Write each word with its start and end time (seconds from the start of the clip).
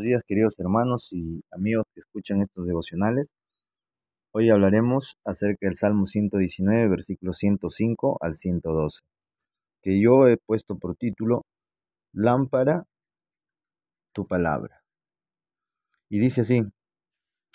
Buenos 0.00 0.12
días, 0.12 0.22
queridos 0.26 0.58
hermanos 0.58 1.08
y 1.12 1.40
amigos 1.50 1.84
que 1.92 2.00
escuchan 2.00 2.40
estos 2.40 2.64
devocionales. 2.64 3.28
Hoy 4.32 4.48
hablaremos 4.48 5.18
acerca 5.26 5.66
del 5.66 5.74
Salmo 5.76 6.06
119, 6.06 6.88
versículos 6.88 7.36
105 7.36 8.16
al 8.22 8.34
112, 8.34 9.02
que 9.82 10.00
yo 10.00 10.26
he 10.26 10.38
puesto 10.38 10.78
por 10.78 10.96
título 10.96 11.42
Lámpara, 12.14 12.86
tu 14.14 14.26
palabra. 14.26 14.80
Y 16.08 16.18
dice 16.18 16.40
así, 16.40 16.62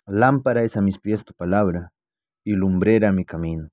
Lámpara 0.06 0.62
es 0.62 0.78
a 0.78 0.84
mis 0.84 1.00
pies 1.00 1.26
tu 1.26 1.34
palabra 1.34 1.94
y 2.44 2.52
lumbrera 2.52 3.12
mi 3.12 3.26
camino. 3.26 3.70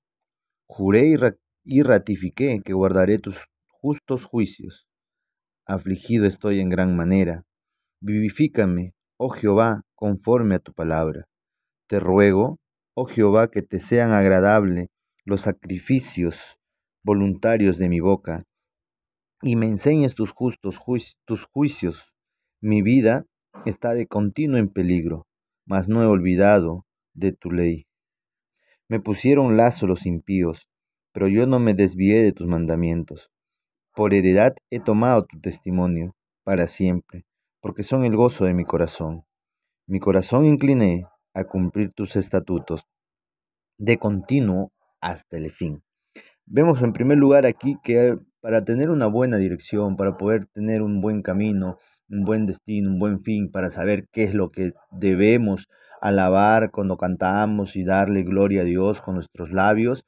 Juré 0.65 1.09
y, 1.09 1.15
y 1.63 1.83
ratifiqué 1.83 2.59
que 2.65 2.73
guardaré 2.73 3.19
tus 3.19 3.37
justos 3.67 4.25
juicios. 4.25 4.87
Afligido 5.67 6.25
estoy 6.25 6.59
en 6.59 6.69
gran 6.69 6.97
manera 6.97 7.45
Vivifícame, 8.05 8.93
oh 9.17 9.29
Jehová, 9.29 9.83
conforme 9.95 10.55
a 10.55 10.59
tu 10.59 10.73
palabra. 10.73 11.29
Te 11.87 12.01
ruego, 12.01 12.59
oh 12.97 13.05
Jehová, 13.05 13.49
que 13.49 13.61
te 13.61 13.79
sean 13.79 14.11
agradables 14.11 14.89
los 15.23 15.39
sacrificios 15.39 16.59
voluntarios 17.01 17.77
de 17.77 17.87
mi 17.87 18.01
boca, 18.01 18.43
y 19.41 19.55
me 19.55 19.67
enseñes 19.67 20.15
tus 20.15 20.33
justos 20.33 20.81
tus 21.23 21.45
juicios. 21.45 22.13
Mi 22.59 22.81
vida 22.81 23.25
está 23.65 23.93
de 23.93 24.05
continuo 24.05 24.57
en 24.57 24.67
peligro, 24.67 25.25
mas 25.65 25.87
no 25.87 26.03
he 26.03 26.05
olvidado 26.05 26.85
de 27.13 27.31
tu 27.31 27.51
ley. 27.51 27.87
Me 28.89 28.99
pusieron 28.99 29.55
lazo 29.55 29.87
los 29.87 30.05
impíos, 30.05 30.67
pero 31.13 31.29
yo 31.29 31.47
no 31.47 31.57
me 31.59 31.73
desvié 31.73 32.21
de 32.21 32.33
tus 32.33 32.47
mandamientos. 32.47 33.31
Por 33.95 34.13
heredad 34.13 34.57
he 34.69 34.81
tomado 34.81 35.25
tu 35.25 35.39
testimonio 35.39 36.17
para 36.43 36.67
siempre 36.67 37.23
porque 37.63 37.83
son 37.83 38.03
el 38.03 38.17
gozo 38.17 38.43
de 38.43 38.53
mi 38.53 38.65
corazón. 38.65 39.23
Mi 39.87 40.01
corazón 40.01 40.45
incliné 40.45 41.07
a 41.33 41.45
cumplir 41.45 41.93
tus 41.93 42.17
estatutos 42.17 42.85
de 43.77 43.97
continuo 43.97 44.73
hasta 44.99 45.37
el 45.37 45.49
fin. 45.49 45.81
Vemos 46.45 46.81
en 46.81 46.91
primer 46.91 47.17
lugar 47.17 47.45
aquí 47.45 47.77
que 47.81 48.19
para 48.41 48.65
tener 48.65 48.89
una 48.89 49.07
buena 49.07 49.37
dirección, 49.37 49.95
para 49.95 50.17
poder 50.17 50.45
tener 50.47 50.81
un 50.81 50.99
buen 50.99 51.21
camino, 51.21 51.77
un 52.09 52.25
buen 52.25 52.45
destino, 52.45 52.89
un 52.89 52.99
buen 52.99 53.21
fin, 53.21 53.49
para 53.49 53.69
saber 53.69 54.09
qué 54.11 54.23
es 54.23 54.33
lo 54.33 54.51
que 54.51 54.73
debemos 54.91 55.69
alabar 56.01 56.69
cuando 56.69 56.97
cantamos 56.97 57.77
y 57.77 57.85
darle 57.85 58.23
gloria 58.23 58.63
a 58.63 58.65
Dios 58.65 58.99
con 58.99 59.15
nuestros 59.15 59.51
labios, 59.51 60.03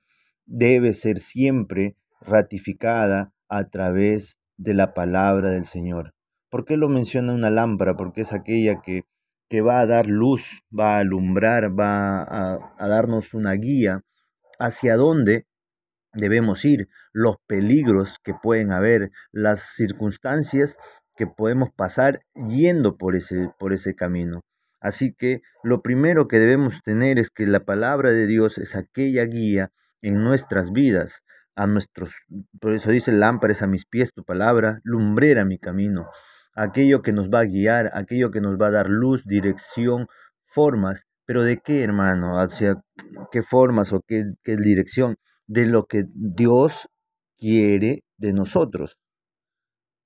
debe 0.45 0.93
ser 0.93 1.21
siempre 1.21 1.95
ratificada 2.19 3.31
a 3.47 3.69
través 3.69 4.37
de 4.57 4.73
la 4.73 4.93
palabra 4.93 5.51
del 5.51 5.63
Señor. 5.63 6.14
¿Por 6.55 6.63
qué 6.63 6.77
lo 6.77 6.87
menciona 6.87 7.33
una 7.33 7.49
lámpara? 7.49 7.97
Porque 7.97 8.21
es 8.21 8.31
aquella 8.31 8.81
que, 8.81 9.03
que 9.49 9.59
va 9.59 9.81
a 9.81 9.85
dar 9.85 10.05
luz, 10.05 10.63
va 10.71 10.95
a 10.95 10.99
alumbrar, 10.99 11.77
va 11.77 12.23
a, 12.23 12.87
darnos 12.87 13.33
una 13.33 13.51
guía 13.55 14.03
hacia 14.57 14.95
dónde 14.95 15.47
debemos 16.13 16.63
ir, 16.63 16.87
los 17.11 17.35
peligros 17.45 18.19
que 18.23 18.33
pueden 18.41 18.71
haber, 18.71 19.11
las 19.33 19.73
circunstancias 19.75 20.77
que 21.17 21.27
podemos 21.27 21.73
pasar 21.75 22.21
yendo 22.47 22.95
por 22.95 23.17
ese, 23.17 23.49
por 23.59 23.73
ese 23.73 23.93
camino. 23.93 24.39
Así 24.79 25.13
que 25.13 25.41
lo 25.61 25.81
primero 25.81 26.29
que 26.29 26.39
debemos 26.39 26.81
tener 26.83 27.19
es 27.19 27.31
que 27.31 27.45
la 27.47 27.65
palabra 27.65 28.11
de 28.11 28.27
Dios 28.27 28.59
es 28.59 28.77
aquella 28.77 29.25
guía 29.25 29.73
en 30.01 30.23
nuestras 30.23 30.71
vidas, 30.71 31.21
a 31.53 31.67
nuestros, 31.67 32.13
por 32.61 32.73
eso 32.75 32.91
dice 32.91 33.11
lámparas 33.11 33.61
a 33.61 33.67
mis 33.67 33.85
pies 33.85 34.13
tu 34.13 34.23
palabra, 34.23 34.79
lumbrera 34.85 35.43
mi 35.43 35.59
camino 35.59 36.07
aquello 36.55 37.01
que 37.01 37.11
nos 37.11 37.29
va 37.29 37.41
a 37.41 37.45
guiar, 37.45 37.91
aquello 37.93 38.31
que 38.31 38.41
nos 38.41 38.59
va 38.59 38.67
a 38.67 38.71
dar 38.71 38.89
luz, 38.89 39.25
dirección, 39.25 40.07
formas. 40.47 41.05
¿Pero 41.25 41.43
de 41.43 41.59
qué, 41.59 41.83
hermano? 41.83 42.39
¿Hacia 42.39 42.81
qué 43.31 43.43
formas 43.43 43.93
o 43.93 44.01
qué, 44.07 44.23
qué 44.43 44.55
dirección? 44.57 45.17
De 45.47 45.65
lo 45.65 45.85
que 45.85 46.05
Dios 46.13 46.87
quiere 47.37 48.03
de 48.17 48.33
nosotros. 48.33 48.97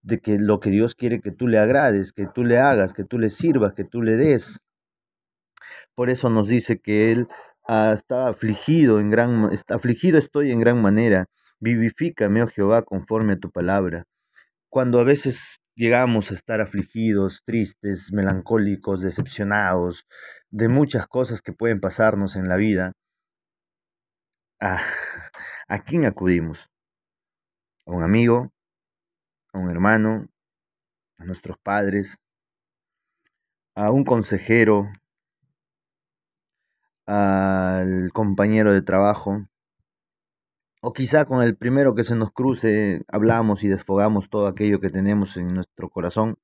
De 0.02 0.20
que 0.20 0.38
lo 0.40 0.60
que 0.60 0.70
Dios 0.70 0.96
quiere 0.96 1.22
que 1.22 1.32
tú 1.32 1.48
le 1.48 1.60
agrades, 1.60 2.14
que 2.14 2.26
tú 2.34 2.44
le 2.44 2.58
hagas, 2.58 2.94
que 2.94 3.04
tú 3.04 3.20
le 3.20 3.30
sirvas, 3.30 3.74
que 3.74 3.84
tú 3.84 4.02
le 4.02 4.18
des. 4.18 4.60
Por 5.94 6.10
eso 6.10 6.30
nos 6.30 6.48
dice 6.48 6.80
que 6.80 7.12
Él 7.12 7.28
está 7.68 8.30
afligido 8.30 9.00
en 9.00 9.10
gran, 9.10 9.52
está 9.52 9.76
afligido 9.76 10.18
estoy 10.18 10.52
en 10.52 10.60
gran 10.60 10.81
manera. 10.81 11.26
Vivifícame, 11.60 12.42
oh 12.42 12.48
Jehová, 12.48 12.84
conforme 12.84 13.34
a 13.34 13.40
tu 13.40 13.52
palabra. 13.52 14.06
Cuando 14.70 15.00
a 15.00 15.04
veces 15.04 15.60
llegamos 15.80 16.30
a 16.30 16.34
estar 16.34 16.60
afligidos, 16.60 17.42
tristes, 17.46 18.12
melancólicos, 18.12 19.00
decepcionados 19.00 20.06
de 20.50 20.68
muchas 20.68 21.08
cosas 21.08 21.42
que 21.42 21.54
pueden 21.54 21.80
pasarnos 21.80 22.36
en 22.36 22.50
la 22.50 22.58
vida, 22.58 22.92
¿a, 24.60 24.78
¿a 25.70 25.84
quién 25.86 26.06
acudimos? 26.06 26.70
¿A 27.86 27.92
un 27.92 28.04
amigo? 28.04 28.52
¿A 29.54 29.60
un 29.60 29.72
hermano? 29.72 30.28
¿A 31.18 31.24
nuestros 31.24 31.58
padres? 31.58 32.18
¿A 33.74 33.90
un 33.90 34.04
consejero? 34.04 34.92
¿Al 37.06 38.12
compañero 38.12 38.74
de 38.74 38.82
trabajo? 38.82 39.46
O 40.82 40.94
quizá 40.94 41.26
con 41.26 41.44
el 41.44 41.58
primero 41.58 41.94
que 41.94 42.06
se 42.06 42.16
nos 42.16 42.32
cruce 42.32 43.04
hablamos 43.10 43.64
y 43.64 43.68
desfogamos 43.68 44.30
todo 44.30 44.48
aquello 44.48 44.80
que 44.80 44.90
tenemos 44.90 45.36
en 45.36 45.54
nuestro 45.54 45.90
corazón. 45.90 46.38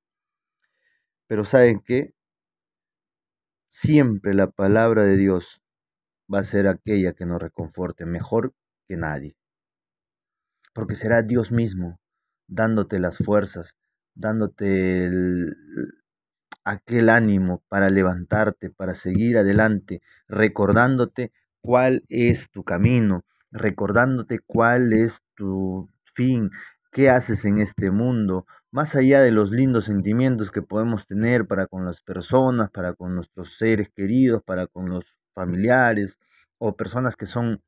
Pero 1.27 1.45
¿saben 1.45 1.79
qué? 1.79 2.13
Siempre 3.69 4.33
la 4.33 4.51
palabra 4.51 5.03
de 5.03 5.15
Dios 5.15 5.61
va 6.31 6.39
a 6.39 6.43
ser 6.43 6.67
aquella 6.67 7.13
que 7.13 7.25
nos 7.25 7.41
reconforte 7.41 8.05
mejor 8.05 8.53
que 8.87 8.97
nadie. 8.97 9.37
Porque 10.73 10.95
será 10.95 11.21
Dios 11.21 11.51
mismo 11.51 11.99
dándote 12.47 12.99
las 12.99 13.17
fuerzas, 13.17 13.77
dándote 14.13 15.09
aquel 16.65 17.09
ánimo 17.09 17.63
para 17.69 17.89
levantarte, 17.89 18.69
para 18.69 18.93
seguir 18.93 19.37
adelante, 19.37 20.01
recordándote 20.27 21.31
cuál 21.61 22.03
es 22.09 22.49
tu 22.49 22.63
camino, 22.63 23.23
recordándote 23.55 24.39
cuál 24.45 24.93
es 24.93 25.21
tu 25.35 25.89
fin, 26.13 26.51
qué 26.91 27.09
haces 27.09 27.45
en 27.45 27.57
este 27.59 27.89
mundo, 27.91 28.45
más 28.71 28.95
allá 28.95 29.21
de 29.21 29.31
los 29.31 29.51
lindos 29.51 29.85
sentimientos 29.85 30.51
que 30.51 30.61
podemos 30.61 31.07
tener 31.07 31.47
para 31.47 31.67
con 31.67 31.85
las 31.85 32.01
personas, 32.01 32.69
para 32.71 32.93
con 32.93 33.15
nuestros 33.15 33.57
seres 33.57 33.89
queridos, 33.89 34.43
para 34.43 34.67
con 34.67 34.89
los 34.89 35.15
familiares 35.33 36.17
o 36.57 36.75
personas 36.75 37.15
que 37.15 37.25
son 37.25 37.61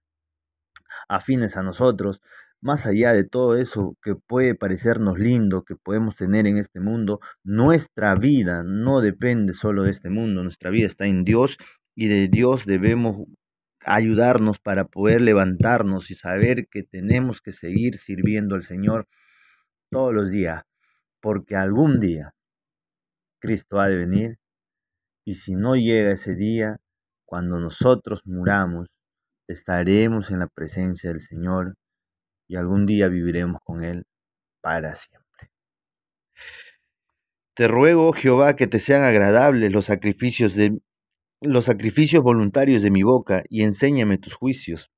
afines 1.08 1.56
a 1.58 1.64
nosotros, 1.64 2.22
más 2.60 2.86
allá 2.86 3.14
de 3.14 3.24
todo 3.24 3.56
eso 3.56 3.96
que 4.02 4.16
puede 4.16 4.56
parecernos 4.56 5.20
lindo, 5.20 5.64
que 5.64 5.76
podemos 5.76 6.16
tener 6.16 6.48
en 6.48 6.58
este 6.58 6.80
mundo, 6.80 7.22
nuestra 7.44 8.16
vida 8.16 8.64
no 8.64 9.00
depende 9.02 9.54
solo 9.54 9.84
de 9.84 9.92
este 9.92 10.10
mundo, 10.10 10.44
nuestra 10.44 10.70
vida 10.72 10.88
está 10.88 11.06
en 11.06 11.24
Dios 11.24 11.58
y 11.96 12.08
de 12.08 12.28
Dios 12.28 12.66
debemos 12.66 13.28
ayudarnos 13.88 14.60
para 14.60 14.86
poder 14.86 15.22
levantarnos 15.22 16.12
y 16.12 16.16
saber 16.16 16.68
que 16.70 16.84
tenemos 16.84 17.42
que 17.42 17.52
seguir 17.52 17.98
sirviendo 17.98 18.56
al 18.56 18.64
Señor 18.64 19.08
todos 19.90 20.14
los 20.14 20.30
días, 20.30 20.64
porque 21.22 21.56
algún 21.56 22.00
día 22.00 22.34
Cristo 23.40 23.80
ha 23.80 23.88
de 23.88 23.98
venir 23.98 24.40
y 25.26 25.36
si 25.36 25.56
no 25.56 25.76
llega 25.76 26.12
ese 26.12 26.36
día, 26.36 26.78
cuando 27.26 27.60
nosotros 27.60 28.22
muramos, 28.26 28.88
estaremos 29.48 30.32
en 30.32 30.40
la 30.40 30.48
presencia 30.48 31.10
del 31.10 31.20
Señor 31.20 31.76
y 32.48 32.56
algún 32.56 32.86
día 32.86 33.10
viviremos 33.10 33.62
con 33.64 33.84
Él 33.84 34.06
para 34.62 34.96
siempre. 34.96 35.52
Te 37.54 37.68
ruego, 37.68 38.14
Jehová, 38.14 38.56
que 38.56 38.68
te 38.68 38.80
sean 38.80 39.04
agradables 39.04 39.72
los 39.72 39.86
sacrificios 39.86 40.54
de 40.56 40.80
los 41.42 41.66
sacrificios 41.66 42.24
voluntarios 42.24 42.82
de 42.82 42.92
mi 42.92 43.04
boca 43.04 43.44
y 43.50 43.64
enséñame 43.64 44.18
tus 44.18 44.34
juicios. 44.34 44.92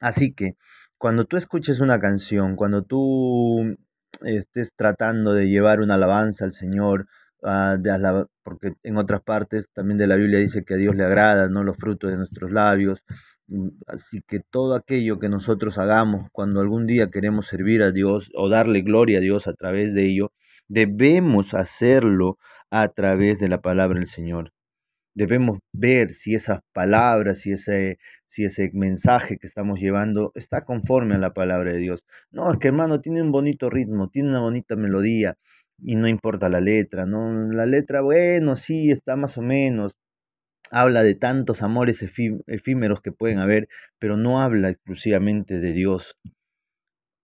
Así 0.00 0.34
que 0.34 0.56
cuando 0.98 1.24
tú 1.26 1.36
escuches 1.36 1.80
una 1.80 2.00
canción, 2.00 2.56
cuando 2.56 2.82
tú 2.82 3.76
estés 4.22 4.74
tratando 4.74 5.32
de 5.32 5.48
llevar 5.48 5.80
una 5.80 5.94
alabanza 5.94 6.44
al 6.44 6.52
Señor, 6.52 7.06
ah, 7.42 7.76
porque 8.42 8.74
en 8.82 8.96
otras 8.96 9.22
partes 9.22 9.68
también 9.72 9.98
de 9.98 10.06
la 10.06 10.16
Biblia 10.16 10.38
dice 10.38 10.64
que 10.64 10.74
a 10.74 10.76
Dios 10.76 10.96
le 10.96 11.04
agrada, 11.04 11.48
¿no? 11.48 11.62
Los 11.64 11.76
frutos 11.76 12.10
de 12.10 12.16
nuestros 12.16 12.50
labios. 12.50 13.04
Mm, 13.48 13.68
así 13.86 14.22
que 14.26 14.40
todo 14.40 14.74
aquello 14.74 15.18
que 15.18 15.28
nosotros 15.28 15.78
hagamos 15.78 16.28
cuando 16.32 16.60
algún 16.60 16.86
día 16.86 17.10
queremos 17.10 17.46
servir 17.46 17.82
a 17.82 17.92
Dios 17.92 18.30
o 18.34 18.48
darle 18.48 18.82
gloria 18.82 19.18
a 19.18 19.20
Dios 19.20 19.46
a 19.46 19.54
través 19.54 19.94
de 19.94 20.06
ello, 20.06 20.32
debemos 20.68 21.54
hacerlo 21.54 22.38
a 22.70 22.88
través 22.88 23.40
de 23.40 23.48
la 23.48 23.60
palabra 23.60 23.98
del 23.98 24.08
Señor 24.08 24.53
debemos 25.14 25.58
ver 25.72 26.10
si 26.10 26.34
esas 26.34 26.60
palabras, 26.72 27.40
si 27.40 27.52
ese, 27.52 27.98
si 28.26 28.44
ese 28.44 28.70
mensaje 28.74 29.38
que 29.38 29.46
estamos 29.46 29.80
llevando 29.80 30.32
está 30.34 30.64
conforme 30.64 31.14
a 31.14 31.18
la 31.18 31.32
palabra 31.32 31.72
de 31.72 31.78
Dios. 31.78 32.04
No, 32.30 32.52
es 32.52 32.58
que 32.58 32.68
hermano 32.68 33.00
tiene 33.00 33.22
un 33.22 33.32
bonito 33.32 33.70
ritmo, 33.70 34.08
tiene 34.08 34.30
una 34.30 34.40
bonita 34.40 34.76
melodía, 34.76 35.36
y 35.78 35.96
no 35.96 36.08
importa 36.08 36.48
la 36.48 36.60
letra, 36.60 37.06
¿no? 37.06 37.32
La 37.52 37.66
letra, 37.66 38.00
bueno, 38.00 38.56
sí, 38.56 38.90
está 38.90 39.16
más 39.16 39.38
o 39.38 39.42
menos, 39.42 39.96
habla 40.70 41.02
de 41.02 41.14
tantos 41.14 41.62
amores 41.62 42.02
efímeros 42.02 43.00
que 43.00 43.12
pueden 43.12 43.38
haber, 43.38 43.68
pero 43.98 44.16
no 44.16 44.40
habla 44.40 44.70
exclusivamente 44.70 45.58
de 45.60 45.72
Dios. 45.72 46.16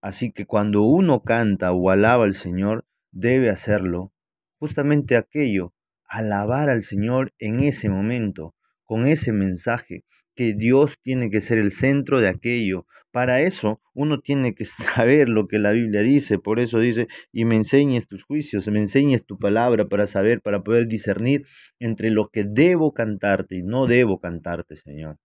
Así 0.01 0.31
que 0.31 0.45
cuando 0.45 0.83
uno 0.83 1.21
canta 1.23 1.71
o 1.71 1.89
alaba 1.89 2.25
al 2.25 2.33
Señor, 2.33 2.85
debe 3.11 3.49
hacerlo 3.49 4.11
justamente 4.59 5.17
aquello, 5.17 5.73
alabar 6.11 6.69
al 6.69 6.83
Señor 6.83 7.33
en 7.39 7.61
ese 7.61 7.89
momento, 7.89 8.53
con 8.83 9.07
ese 9.07 9.31
mensaje, 9.31 10.03
que 10.35 10.53
Dios 10.53 10.97
tiene 11.01 11.29
que 11.29 11.39
ser 11.39 11.57
el 11.57 11.71
centro 11.71 12.19
de 12.19 12.27
aquello. 12.27 12.85
Para 13.11 13.41
eso 13.41 13.81
uno 13.93 14.19
tiene 14.19 14.53
que 14.53 14.65
saber 14.65 15.29
lo 15.29 15.47
que 15.47 15.57
la 15.57 15.71
Biblia 15.71 16.01
dice. 16.01 16.37
Por 16.37 16.59
eso 16.59 16.79
dice, 16.79 17.07
y 17.31 17.45
me 17.45 17.55
enseñes 17.55 18.07
tus 18.07 18.23
juicios, 18.23 18.67
me 18.67 18.79
enseñes 18.79 19.25
tu 19.25 19.37
palabra 19.39 19.85
para 19.85 20.05
saber, 20.05 20.41
para 20.41 20.63
poder 20.63 20.87
discernir 20.87 21.45
entre 21.79 22.11
lo 22.11 22.29
que 22.29 22.43
debo 22.43 22.93
cantarte 22.93 23.55
y 23.57 23.63
no 23.63 23.87
debo 23.87 24.19
cantarte, 24.19 24.75
Señor. 24.75 25.17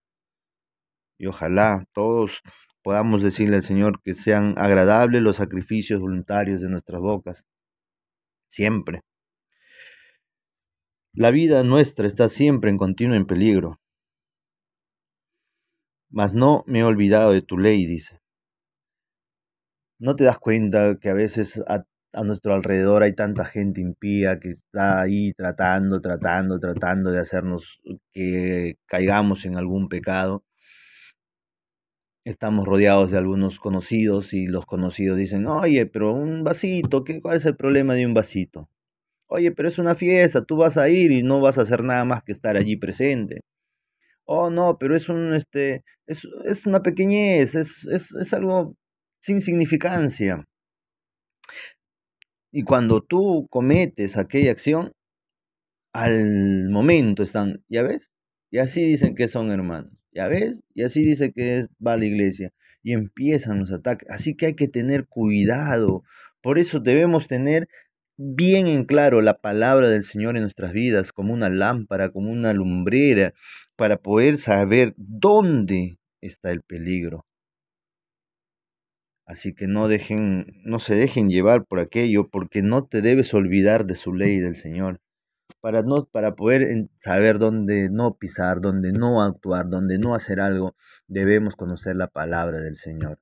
Y 1.19 1.27
ojalá 1.27 1.85
todos 1.93 2.41
podamos 2.81 3.23
decirle 3.23 3.57
al 3.57 3.63
Señor 3.63 4.01
que 4.01 4.13
sean 4.13 4.53
agradables 4.57 5.21
los 5.21 5.35
sacrificios 5.37 5.99
voluntarios 5.99 6.61
de 6.61 6.69
nuestras 6.69 7.01
bocas. 7.01 7.45
Siempre. 8.49 9.01
La 11.19 11.31
vida 11.31 11.63
nuestra 11.63 12.05
está 12.05 12.29
siempre 12.29 12.69
en 12.69 12.77
continuo 12.77 13.15
en 13.15 13.25
peligro. 13.25 13.79
Mas 16.11 16.35
no 16.35 16.63
me 16.67 16.81
he 16.81 16.83
olvidado 16.83 17.31
de 17.31 17.41
tu 17.41 17.57
ley, 17.57 17.87
dice. 17.87 18.19
¿No 19.99 20.15
te 20.15 20.25
das 20.25 20.37
cuenta 20.37 20.99
que 21.01 21.09
a 21.09 21.15
veces 21.15 21.63
a, 21.67 21.85
nuestro 22.23 22.53
alrededor 22.53 23.01
hay 23.01 23.15
tanta 23.15 23.45
gente 23.45 23.81
impía 23.81 24.39
que 24.39 24.49
está 24.49 25.01
ahí 25.01 25.33
tratando, 25.33 26.01
tratando, 26.01 26.59
tratando 26.59 27.09
de 27.09 27.19
hacernos 27.19 27.81
que 28.13 28.75
caigamos 28.85 29.43
en 29.45 29.57
algún 29.57 29.89
pecado? 29.89 30.43
Estamos 32.25 32.67
rodeados 32.67 33.09
de 33.09 33.17
algunos 33.17 33.59
conocidos 33.59 34.35
y 34.35 34.45
los 34.45 34.67
conocidos 34.67 35.17
dicen, 35.17 35.47
oye, 35.47 35.87
pero 35.87 36.13
un 36.13 36.43
vasito, 36.43 37.03
¿qué, 37.03 37.23
¿cuál 37.23 37.37
es 37.37 37.45
el 37.47 37.55
problema 37.55 37.95
de 37.95 38.05
un 38.05 38.13
vasito? 38.13 38.69
Oye, 39.27 39.51
pero 39.51 39.67
es 39.69 39.79
una 39.79 39.95
fiesta, 39.95 40.43
tú 40.45 40.57
vas 40.57 40.77
a 40.77 40.89
ir 40.89 41.11
y 41.11 41.23
no 41.23 41.41
vas 41.41 41.57
a 41.57 41.63
hacer 41.63 41.83
nada 41.83 42.05
más 42.05 42.23
que 42.23 42.31
estar 42.31 42.57
allí 42.57 42.77
presente 42.77 43.41
oh 44.27 44.49
no, 44.49 44.77
pero 44.77 44.95
es 44.95 45.09
un 45.09 45.33
este 45.33 45.83
es, 46.05 46.27
es 46.45 46.65
una 46.67 46.81
pequeñez, 46.83 47.55
es, 47.55 47.85
es, 47.87 48.13
es 48.13 48.33
algo 48.33 48.75
sin 49.21 49.41
significancia. 49.41 50.45
Y 52.51 52.63
cuando 52.63 53.01
tú 53.01 53.47
cometes 53.49 54.17
aquella 54.17 54.51
acción, 54.51 54.91
al 55.93 56.69
momento 56.69 57.23
están, 57.23 57.63
¿ya 57.69 57.83
ves? 57.83 58.11
Y 58.51 58.59
así 58.59 58.85
dicen 58.85 59.15
que 59.15 59.27
son 59.27 59.51
hermanos, 59.51 59.91
¿ya 60.11 60.27
ves? 60.27 60.61
Y 60.73 60.83
así 60.83 61.03
dice 61.03 61.31
que 61.33 61.57
es, 61.59 61.69
va 61.85 61.93
a 61.93 61.97
la 61.97 62.05
iglesia. 62.05 62.51
Y 62.83 62.93
empiezan 62.93 63.59
los 63.59 63.71
ataques. 63.71 64.09
Así 64.09 64.35
que 64.35 64.47
hay 64.47 64.55
que 64.55 64.67
tener 64.69 65.07
cuidado. 65.07 66.03
Por 66.41 66.59
eso 66.59 66.79
debemos 66.79 67.27
tener 67.27 67.67
bien 68.17 68.67
en 68.67 68.83
claro 68.83 69.21
la 69.21 69.37
palabra 69.37 69.89
del 69.89 70.03
Señor 70.03 70.35
en 70.35 70.41
nuestras 70.43 70.73
vidas, 70.73 71.11
como 71.11 71.33
una 71.33 71.49
lámpara, 71.49 72.09
como 72.09 72.31
una 72.31 72.53
lumbrera, 72.53 73.33
para 73.75 73.97
poder 73.97 74.37
saber 74.37 74.93
dónde 74.97 75.99
está 76.21 76.51
el 76.51 76.61
peligro. 76.61 77.25
Así 79.27 79.53
que 79.53 79.67
no 79.67 79.87
dejen, 79.87 80.45
no 80.63 80.79
se 80.79 80.95
dejen 80.95 81.29
llevar 81.29 81.65
por 81.65 81.79
aquello, 81.79 82.29
porque 82.29 82.61
no 82.61 82.85
te 82.85 83.01
debes 83.01 83.33
olvidar 83.33 83.85
de 83.85 83.95
su 83.95 84.13
ley 84.13 84.39
del 84.39 84.55
Señor. 84.55 85.01
Para, 85.59 85.81
no, 85.81 86.05
para 86.05 86.35
poder 86.35 86.87
saber 86.95 87.37
dónde 87.37 87.89
no 87.89 88.15
pisar, 88.15 88.61
dónde 88.61 88.93
no 88.93 89.21
actuar, 89.21 89.69
dónde 89.69 89.97
no 89.99 90.15
hacer 90.15 90.39
algo, 90.39 90.75
debemos 91.07 91.55
conocer 91.55 91.95
la 91.97 92.07
palabra 92.07 92.61
del 92.61 92.75
Señor. 92.75 93.19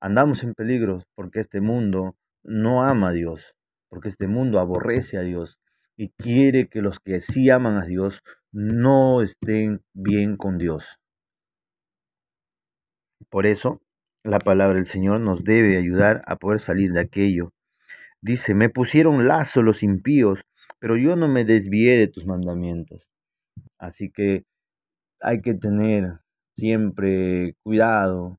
Andamos 0.00 0.42
en 0.42 0.54
peligro 0.54 1.02
porque 1.14 1.40
este 1.40 1.60
mundo 1.60 2.16
no 2.42 2.82
ama 2.82 3.08
a 3.08 3.12
Dios, 3.12 3.57
porque 3.88 4.08
este 4.08 4.26
mundo 4.26 4.58
aborrece 4.58 5.18
a 5.18 5.22
Dios 5.22 5.58
y 5.96 6.10
quiere 6.10 6.68
que 6.68 6.80
los 6.80 7.00
que 7.00 7.20
sí 7.20 7.50
aman 7.50 7.76
a 7.76 7.84
Dios 7.84 8.22
no 8.52 9.22
estén 9.22 9.82
bien 9.94 10.36
con 10.36 10.58
Dios. 10.58 10.98
Por 13.30 13.46
eso, 13.46 13.82
la 14.24 14.38
palabra 14.38 14.76
del 14.76 14.86
Señor 14.86 15.20
nos 15.20 15.44
debe 15.44 15.76
ayudar 15.76 16.22
a 16.26 16.36
poder 16.36 16.60
salir 16.60 16.92
de 16.92 17.00
aquello. 17.00 17.52
Dice, 18.20 18.54
me 18.54 18.68
pusieron 18.68 19.26
lazo 19.26 19.62
los 19.62 19.82
impíos, 19.82 20.42
pero 20.78 20.96
yo 20.96 21.16
no 21.16 21.28
me 21.28 21.44
desvié 21.44 21.98
de 21.98 22.08
tus 22.08 22.26
mandamientos. 22.26 23.08
Así 23.78 24.10
que 24.10 24.44
hay 25.20 25.40
que 25.40 25.54
tener 25.54 26.20
siempre 26.56 27.54
cuidado 27.62 28.38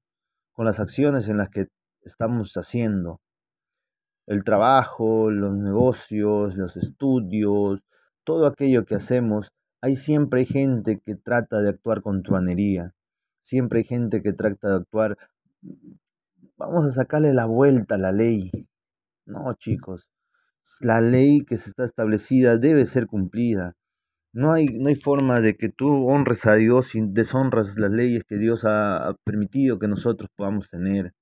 con 0.54 0.66
las 0.66 0.80
acciones 0.80 1.28
en 1.30 1.38
las 1.38 1.50
que 1.50 1.68
estamos 2.04 2.54
haciendo, 2.56 3.22
el 4.30 4.44
trabajo, 4.44 5.32
los 5.32 5.58
negocios, 5.58 6.56
los 6.56 6.78
estudios, 6.78 7.84
todo 8.24 8.46
aquello 8.46 8.86
que 8.86 8.94
hacemos, 8.94 9.52
hay 9.82 9.96
siempre 9.96 10.46
gente 10.46 11.02
que 11.04 11.16
trata 11.16 11.62
de 11.62 11.70
actuar 11.70 12.04
con 12.04 12.22
truanería, 12.22 12.94
siempre 13.42 13.80
hay 13.80 13.86
gente 13.86 14.22
que 14.22 14.32
trata 14.34 14.70
de 14.70 14.76
actuar, 14.76 15.18
vamos 16.58 16.86
a 16.86 16.92
sacarle 16.92 17.34
la 17.34 17.48
vuelta 17.48 17.96
a 17.96 17.98
la 17.98 18.12
ley. 18.12 18.52
No, 19.26 19.52
chicos, 19.56 20.08
la 20.82 21.02
ley 21.02 21.44
que 21.44 21.58
se 21.58 21.72
está 21.72 21.84
establecida 21.84 22.58
debe 22.58 22.86
ser 22.86 23.08
cumplida. 23.08 23.76
No 24.32 24.54
hay, 24.54 24.68
no 24.68 24.90
hay 24.90 24.96
forma 24.96 25.42
de 25.42 25.58
que 25.58 25.70
tú 25.70 26.08
honres 26.08 26.46
a 26.46 26.54
Dios 26.54 26.94
y 26.94 27.02
deshonras 27.02 27.80
las 27.80 27.90
leyes 27.90 28.26
que 28.26 28.38
Dios 28.38 28.64
ha 28.64 29.16
permitido 29.24 29.80
que 29.80 29.88
nosotros 29.88 30.30
podamos 30.36 30.70
tener 30.70 31.14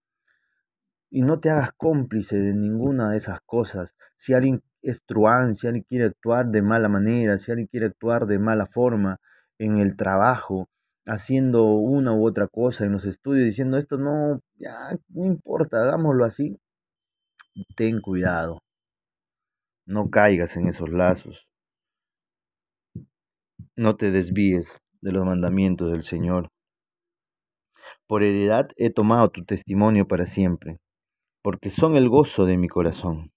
y 1.10 1.22
no 1.22 1.40
te 1.40 1.50
hagas 1.50 1.72
cómplice 1.78 2.38
de 2.38 2.54
ninguna 2.54 3.12
de 3.12 3.18
esas 3.18 3.40
cosas. 3.42 3.96
Si 4.16 4.34
alguien 4.34 4.62
es 4.82 5.04
truán, 5.06 5.56
si 5.56 5.68
alguien 5.68 5.86
quiere 5.88 6.06
actuar 6.06 6.48
de 6.48 6.62
mala 6.62 6.90
manera, 6.90 7.38
si 7.38 7.52
alguien 7.52 7.68
quiere 7.68 7.88
actuar 7.88 8.26
de 8.26 8.40
mala 8.40 8.66
forma 8.66 9.20
en 9.58 9.78
el 9.78 9.96
trabajo, 9.96 10.70
haciendo 11.06 11.66
una 11.66 12.14
u 12.14 12.28
otra 12.28 12.48
cosa 12.48 12.86
en 12.86 12.92
los 12.92 13.06
estudios, 13.06 13.46
diciendo 13.46 13.78
esto 13.78 13.98
no, 13.98 14.42
ya, 14.56 14.98
no 15.10 15.26
importa, 15.26 15.82
hagámoslo 15.82 16.26
así, 16.26 16.60
ten 17.76 18.02
cuidado. 18.02 18.62
No 19.86 20.10
caigas 20.10 20.58
en 20.58 20.68
esos 20.68 20.90
lazos. 20.90 21.48
No 23.78 23.96
te 23.96 24.12
desvíes 24.12 24.82
de 25.02 25.14
los 25.14 25.26
mandamientos 25.26 25.92
del 25.92 26.04
Señor. 26.04 26.50
Por 28.06 28.24
heredad 28.24 28.70
he 28.76 28.90
tomado 28.90 29.30
tu 29.30 29.46
testimonio 29.46 30.08
para 30.08 30.26
siempre 30.26 30.80
porque 31.48 31.70
son 31.70 31.96
el 31.96 32.10
gozo 32.10 32.46
de 32.46 32.58
mi 32.58 32.68
corazón. 32.68 33.32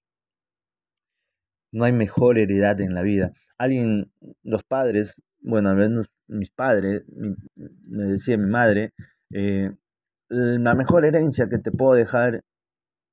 No 1.72 1.84
hay 1.84 1.92
mejor 1.92 2.40
heredad 2.40 2.80
en 2.80 2.92
la 2.92 3.02
vida. 3.02 3.32
Alguien, 3.56 4.10
los 4.42 4.64
padres, 4.64 5.14
bueno, 5.38 5.68
al 5.68 5.76
menos 5.76 6.10
mis 6.26 6.50
padres, 6.50 7.04
me 7.54 8.06
decía 8.06 8.36
mi 8.36 8.50
madre, 8.50 8.94
eh, 9.32 9.70
la 10.28 10.74
mejor 10.74 11.04
herencia 11.04 11.48
que 11.48 11.58
te 11.58 11.70
puedo 11.70 11.92
dejar 11.92 12.42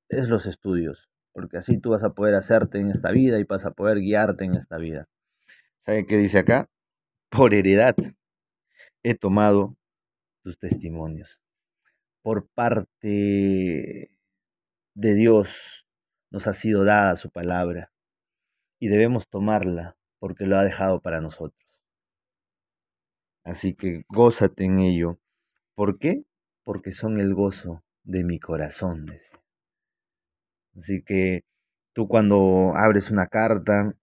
es 0.09 0.29
los 0.29 0.47
estudios, 0.47 1.07
porque 1.31 1.57
así 1.57 1.77
tú 1.77 1.91
vas 1.91 2.03
a 2.03 2.15
poder 2.15 2.33
hacerte 2.33 2.79
en 2.79 2.89
esta 2.89 3.11
vida 3.11 3.37
y 3.37 3.43
vas 3.43 3.67
a 3.67 3.71
poder 3.73 3.99
guiarte 3.99 4.45
en 4.45 4.55
esta 4.55 4.79
vida. 4.79 5.05
¿Sabe 5.81 6.07
qué 6.07 6.17
dice 6.17 6.39
acá? 6.39 6.71
Por 7.29 7.53
heredad 7.53 7.95
he 9.03 9.13
tomado 9.13 9.77
tus 10.41 10.57
testimonios. 10.57 11.39
Por 12.23 12.47
parte 12.47 14.16
de 14.97 15.13
Dios 15.13 15.85
nos 16.31 16.47
ha 16.47 16.53
sido 16.53 16.83
dada 16.83 17.15
su 17.15 17.29
palabra 17.29 17.91
y 18.79 18.87
debemos 18.87 19.27
tomarla 19.29 19.95
porque 20.17 20.47
lo 20.47 20.57
ha 20.57 20.63
dejado 20.63 21.01
para 21.01 21.21
nosotros. 21.21 21.85
Así 23.43 23.75
que 23.75 24.01
gózate 24.09 24.65
en 24.65 24.79
ello. 24.79 25.19
¿Por 25.75 25.99
qué? 25.99 26.23
Porque 26.63 26.91
son 26.91 27.19
el 27.19 27.35
gozo 27.35 27.83
de 28.03 28.23
mi 28.23 28.39
corazón. 28.39 29.05
Así 30.75 31.03
que 31.03 31.43
tú 31.93 32.07
cuando 32.07 32.73
abres 32.75 33.11
una 33.11 33.27
carta 33.27 33.93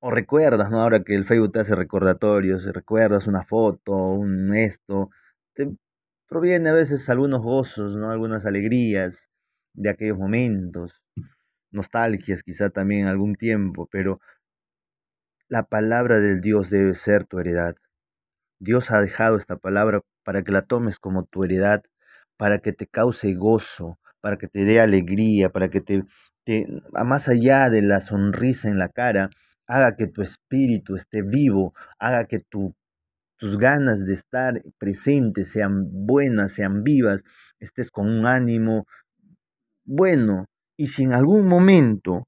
o 0.00 0.10
recuerdas, 0.10 0.70
¿no? 0.70 0.82
Ahora 0.82 1.02
que 1.02 1.14
el 1.14 1.24
Facebook 1.24 1.52
te 1.52 1.60
hace 1.60 1.74
recordatorios, 1.74 2.66
recuerdas 2.66 3.26
una 3.26 3.44
foto, 3.44 3.94
un 3.94 4.54
esto, 4.54 5.08
te 5.54 5.74
proviene 6.28 6.68
a 6.68 6.74
veces 6.74 7.08
algunos 7.08 7.42
gozos, 7.42 7.96
¿no? 7.96 8.10
Algunas 8.10 8.44
alegrías, 8.44 9.31
de 9.74 9.90
aquellos 9.90 10.18
momentos, 10.18 11.02
nostalgias 11.70 12.42
quizá 12.42 12.70
también 12.70 13.06
algún 13.06 13.34
tiempo, 13.34 13.88
pero 13.90 14.20
la 15.48 15.64
palabra 15.64 16.20
del 16.20 16.40
Dios 16.40 16.70
debe 16.70 16.94
ser 16.94 17.26
tu 17.26 17.38
heredad. 17.38 17.74
Dios 18.58 18.90
ha 18.90 19.00
dejado 19.00 19.36
esta 19.36 19.56
palabra 19.56 20.00
para 20.24 20.42
que 20.42 20.52
la 20.52 20.62
tomes 20.62 20.98
como 20.98 21.24
tu 21.24 21.44
heredad, 21.44 21.82
para 22.36 22.60
que 22.60 22.72
te 22.72 22.86
cause 22.86 23.34
gozo, 23.34 23.98
para 24.20 24.36
que 24.38 24.48
te 24.48 24.64
dé 24.64 24.80
alegría, 24.80 25.50
para 25.50 25.68
que 25.68 25.80
te, 25.80 26.04
te, 26.44 26.66
más 27.04 27.28
allá 27.28 27.70
de 27.70 27.82
la 27.82 28.00
sonrisa 28.00 28.68
en 28.68 28.78
la 28.78 28.88
cara, 28.88 29.30
haga 29.66 29.96
que 29.96 30.06
tu 30.06 30.22
espíritu 30.22 30.96
esté 30.96 31.22
vivo, 31.22 31.74
haga 31.98 32.26
que 32.26 32.38
tu, 32.38 32.74
tus 33.36 33.58
ganas 33.58 34.06
de 34.06 34.14
estar 34.14 34.62
presente 34.78 35.44
sean 35.44 35.88
buenas, 35.90 36.52
sean 36.52 36.82
vivas, 36.84 37.24
estés 37.58 37.90
con 37.90 38.08
un 38.08 38.26
ánimo 38.26 38.86
bueno. 39.84 40.46
Y 40.76 40.88
si 40.88 41.04
en 41.04 41.12
algún 41.12 41.46
momento 41.46 42.24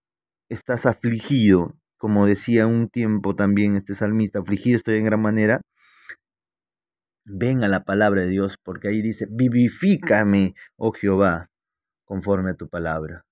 estás 0.49 0.87
afligido, 0.87 1.75
como 1.99 2.26
decía 2.26 2.66
un 2.66 2.88
tiempo 2.88 3.34
también 3.34 3.76
este 3.76 3.94
salmista, 3.94 4.40
afligido 4.40 4.76
estoy 4.76 4.99
en 4.99 5.06
gran 5.06 5.23
manera, 5.23 5.61
ven 7.25 7.64
a 7.64 7.68
la 7.68 7.84
palabra 7.84 8.23
de 8.23 8.28
Dios, 8.28 8.56
porque 8.62 8.88
ahí 8.88 9.02
dice, 9.02 9.26
vivifícame, 9.30 10.54
oh 10.76 10.92
Jehová, 10.92 11.50
conforme 12.04 12.50
a 12.50 12.54
tu 12.54 12.68
palabra. 12.68 13.25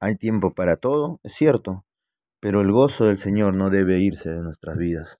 Hay 0.00 0.16
tiempo 0.16 0.54
para 0.54 0.76
todo, 0.76 1.18
es 1.22 1.34
cierto, 1.34 1.84
pero 2.40 2.62
el 2.62 2.72
gozo 2.72 3.06
del 3.06 3.18
Señor 3.18 3.54
no 3.54 3.68
debe 3.68 3.98
irse 3.98 4.30
de 4.30 4.40
nuestras 4.40 4.78
vidas. 4.78 5.18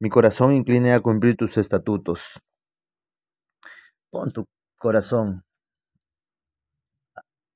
Mi 0.00 0.08
corazón 0.08 0.54
incline 0.54 0.94
a 0.94 1.00
cumplir 1.00 1.36
tus 1.36 1.58
estatutos. 1.58 2.40
Pon 4.10 4.32
tu 4.32 4.46
corazón 4.78 5.42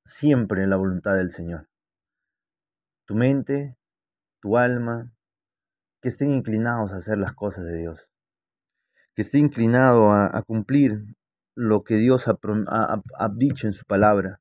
siempre 0.05 0.63
en 0.63 0.71
la 0.71 0.77
voluntad 0.77 1.15
del 1.15 1.31
Señor. 1.31 1.69
Tu 3.07 3.15
mente, 3.15 3.77
tu 4.41 4.57
alma, 4.57 5.13
que 6.01 6.09
estén 6.09 6.31
inclinados 6.31 6.93
a 6.93 6.97
hacer 6.97 7.19
las 7.19 7.33
cosas 7.33 7.65
de 7.65 7.79
Dios. 7.79 8.09
Que 9.15 9.23
esté 9.23 9.39
inclinado 9.39 10.13
a, 10.13 10.43
cumplir 10.43 11.05
lo 11.55 11.85
que 11.85 11.97
Dios 11.97 12.27
ha, 12.29 12.37
ha 12.37 13.29
dicho 13.35 13.67
en 13.67 13.73
su 13.73 13.85
palabra. 13.85 14.41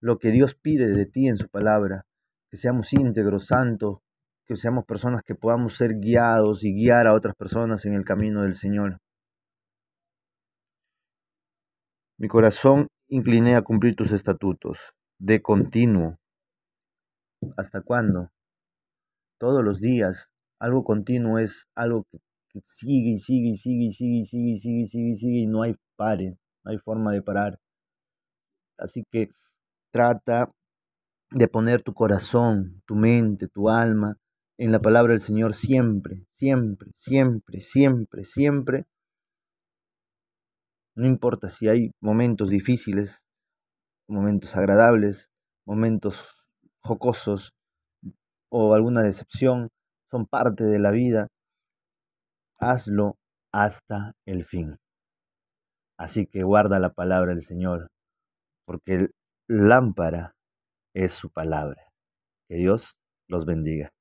Lo 0.00 0.18
que 0.18 0.30
Dios 0.30 0.54
pide 0.54 0.88
de 0.88 1.06
ti 1.06 1.28
en 1.28 1.36
su 1.36 1.48
palabra. 1.48 2.06
Que 2.50 2.56
seamos 2.56 2.92
íntegros, 2.92 3.46
santos, 3.46 3.98
que 4.46 4.56
seamos 4.56 4.84
personas 4.84 5.22
que 5.22 5.34
podamos 5.34 5.76
ser 5.76 5.98
guiados 5.98 6.64
y 6.64 6.72
guiar 6.72 7.06
a 7.06 7.14
otras 7.14 7.34
personas 7.34 7.84
en 7.84 7.94
el 7.94 8.04
camino 8.04 8.42
del 8.42 8.54
Señor. 8.54 8.98
Mi 12.18 12.28
corazón 12.28 12.88
incliné 13.08 13.56
a 13.56 13.62
cumplir 13.62 13.94
tus 13.94 14.12
estatutos, 14.12 14.78
de 15.18 15.40
continuo. 15.42 16.18
¿Hasta 17.56 17.80
cuándo? 17.82 18.30
Todos 19.38 19.64
los 19.64 19.80
días. 19.80 20.30
Algo 20.58 20.84
continuo 20.84 21.38
es 21.38 21.68
algo 21.74 22.04
que, 22.10 22.18
sigue 22.64 23.10
y 23.10 23.18
sigue 23.18 23.50
y 23.50 23.56
sigue 23.56 23.84
y 23.84 23.92
sigue 23.92 24.18
y 24.20 24.24
sigue 24.24 24.50
y 24.50 24.56
sigue 24.56 24.80
y 24.80 24.86
sigue 24.86 25.08
y 25.10 25.14
sigue 25.14 25.38
y 25.40 25.46
no 25.46 25.62
hay 25.62 25.74
pare, 25.96 26.38
no 26.64 26.70
hay 26.70 26.78
forma 26.78 27.12
de 27.12 27.20
parar. 27.20 27.58
Así 28.78 29.04
que 29.10 29.28
trata 29.92 30.50
de 31.30 31.48
poner 31.48 31.82
tu 31.82 31.92
corazón, 31.92 32.82
tu 32.86 32.94
mente, 32.94 33.48
tu 33.48 33.68
alma 33.68 34.16
en 34.58 34.72
la 34.72 34.80
palabra 34.80 35.12
del 35.12 35.20
Señor 35.20 35.54
siempre, 35.54 36.24
siempre, 36.32 36.90
siempre, 36.96 37.60
siempre, 37.60 38.24
siempre. 38.24 38.86
No 40.96 41.06
importa 41.06 41.50
si 41.50 41.68
hay 41.68 41.90
momentos 42.00 42.48
difíciles, 42.48 43.20
momentos 44.08 44.56
agradables, 44.56 45.28
momentos 45.66 46.24
jocosos 46.82 47.52
o 48.50 48.74
alguna 48.74 49.02
decepción, 49.02 49.68
son 50.10 50.26
parte 50.26 50.64
de 50.64 50.78
la 50.78 50.90
vida. 50.90 51.28
Hazlo 52.58 53.16
hasta 53.52 54.14
el 54.24 54.44
fin. 54.44 54.78
Así 55.98 56.26
que 56.26 56.42
guarda 56.42 56.78
la 56.78 56.94
palabra 56.94 57.32
del 57.32 57.42
Señor, 57.42 57.88
porque 58.64 59.08
lámpara 59.48 60.34
es 60.94 61.12
su 61.12 61.30
palabra. 61.30 61.88
Que 62.48 62.56
Dios 62.56 62.96
los 63.28 63.44
bendiga. 63.44 63.95